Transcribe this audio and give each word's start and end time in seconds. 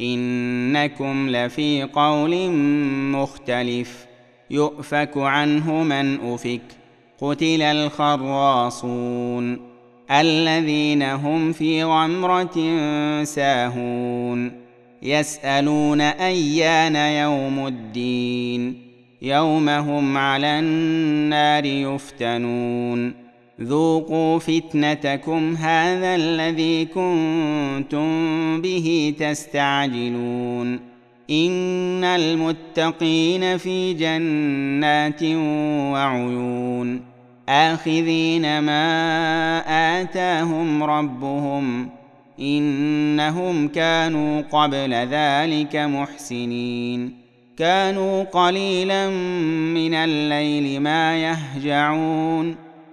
إنكم 0.00 1.28
لفي 1.30 1.82
قول 1.82 2.50
مختلف. 3.12 4.06
يؤفك 4.50 5.16
عنه 5.16 5.82
من 5.82 6.20
أفك. 6.20 6.60
قتل 7.20 7.62
الخراصون. 7.62 9.60
الذين 10.10 11.02
هم 11.02 11.52
في 11.52 11.84
غمرة 11.84 12.54
ساهون. 13.24 14.52
يسألون 15.02 16.00
أيان 16.00 16.96
يوم 16.96 17.66
الدين. 17.66 18.82
يوم 19.22 19.68
هم 19.68 20.16
على 20.16 20.58
النار 20.58 21.64
يفتنون. 21.64 23.27
ذوقوا 23.60 24.38
فتنتكم 24.38 25.56
هذا 25.56 26.14
الذي 26.14 26.84
كنتم 26.84 28.08
به 28.60 29.14
تستعجلون 29.18 30.80
ان 31.30 32.04
المتقين 32.04 33.56
في 33.56 33.94
جنات 33.94 35.22
وعيون 35.92 37.00
اخذين 37.48 38.58
ما 38.58 40.00
اتاهم 40.00 40.82
ربهم 40.82 41.88
انهم 42.40 43.68
كانوا 43.68 44.40
قبل 44.40 44.94
ذلك 44.94 45.76
محسنين 45.76 47.14
كانوا 47.56 48.24
قليلا 48.24 49.08
من 49.74 49.94
الليل 49.94 50.80
ما 50.80 51.16
يهجعون 51.22 52.67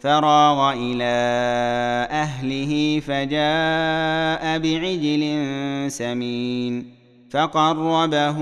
فراغ 0.00 0.72
إلى 0.72 1.04
اهله 2.10 3.00
فجاء 3.00 4.58
بعجل 4.58 5.24
سمين 5.90 6.98
فقربه 7.30 8.38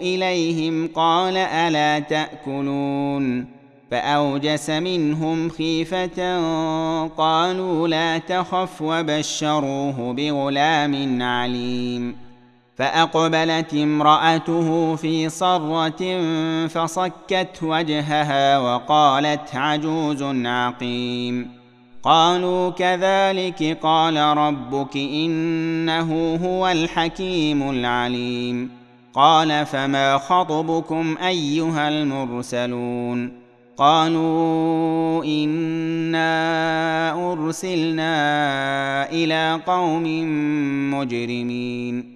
اليهم 0.00 0.88
قال 0.94 1.36
الا 1.36 1.98
تاكلون 1.98 3.46
فاوجس 3.90 4.70
منهم 4.70 5.48
خيفه 5.48 6.36
قالوا 7.06 7.88
لا 7.88 8.18
تخف 8.18 8.82
وبشروه 8.82 10.12
بغلام 10.12 11.22
عليم 11.22 12.25
فأقبلت 12.76 13.74
امرأته 13.74 14.96
في 14.96 15.28
صرة 15.28 16.20
فصكت 16.66 17.58
وجهها 17.62 18.58
وقالت 18.58 19.54
عجوز 19.54 20.22
عقيم. 20.46 21.50
قالوا 22.02 22.70
كذلك 22.70 23.78
قال 23.82 24.16
ربك 24.16 24.96
إنه 24.96 26.38
هو 26.44 26.68
الحكيم 26.68 27.70
العليم. 27.70 28.70
قال 29.14 29.66
فما 29.66 30.18
خطبكم 30.18 31.16
أيها 31.26 31.88
المرسلون؟ 31.88 33.32
قالوا 33.76 35.24
إنا 35.24 36.32
أرسلنا 37.32 38.12
إلى 39.10 39.60
قوم 39.66 40.04
مجرمين. 40.94 42.15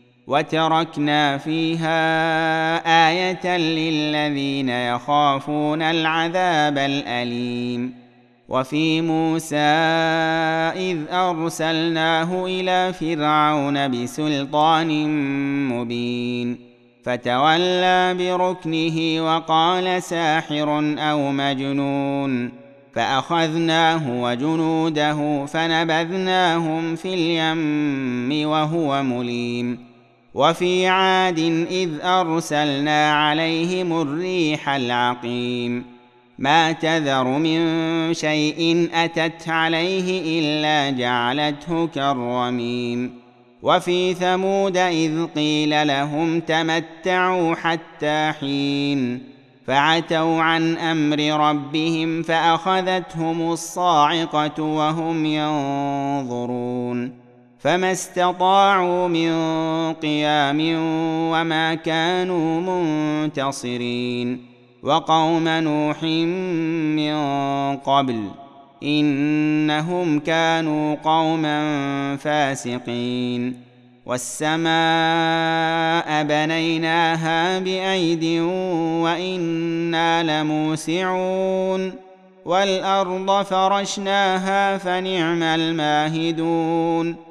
وتركنا 0.27 1.37
فيها 1.37 1.97
آية 3.09 3.57
للذين 3.57 4.69
يخافون 4.69 5.81
العذاب 5.81 6.77
الأليم. 6.77 7.93
وفي 8.49 9.01
موسى 9.01 9.55
إذ 10.75 10.97
أرسلناه 11.11 12.45
إلى 12.45 12.93
فرعون 12.93 14.03
بسلطان 14.03 15.07
مبين. 15.69 16.57
فتولى 17.03 18.15
بركنه 18.19 19.25
وقال 19.25 20.03
ساحر 20.03 20.95
أو 20.99 21.31
مجنون. 21.31 22.51
فأخذناه 22.93 24.21
وجنوده 24.21 25.45
فنبذناهم 25.45 26.95
في 26.95 27.13
اليم 27.13 28.49
وهو 28.49 29.03
مليم. 29.03 29.90
وفي 30.33 30.87
عاد 30.87 31.39
إذ 31.71 31.89
أرسلنا 32.03 33.13
عليهم 33.13 34.01
الريح 34.01 34.69
العقيم. 34.69 35.85
ما 36.39 36.71
تذر 36.71 37.23
من 37.23 38.13
شيء 38.13 38.89
أتت 38.93 39.49
عليه 39.49 40.39
إلا 40.39 40.97
جعلته 40.97 41.87
كالرميم. 41.87 43.13
وفي 43.61 44.13
ثمود 44.13 44.77
إذ 44.77 45.25
قيل 45.25 45.87
لهم 45.87 46.39
تمتعوا 46.39 47.55
حتى 47.55 48.33
حين. 48.39 49.23
فعتوا 49.67 50.41
عن 50.41 50.77
أمر 50.77 51.49
ربهم 51.49 52.23
فأخذتهم 52.23 53.51
الصاعقة 53.51 54.63
وهم 54.63 55.25
ينظرون. 55.25 57.21
فما 57.63 57.91
استطاعوا 57.91 59.07
من 59.07 59.31
قيام 59.93 60.59
وما 61.31 61.75
كانوا 61.75 62.61
منتصرين. 62.61 64.45
وقوم 64.83 65.47
نوح 65.47 66.03
من 66.03 67.15
قبل 67.77 68.27
إنهم 68.83 70.19
كانوا 70.19 70.95
قوما 70.95 72.17
فاسقين. 72.17 73.71
والسماء 74.05 74.63
بنيناها 76.23 77.59
بأيد 77.59 78.41
وإنا 79.03 80.41
لموسعون. 80.41 81.93
والأرض 82.45 83.43
فرشناها 83.43 84.77
فنعم 84.77 85.43
الماهدون. 85.43 87.30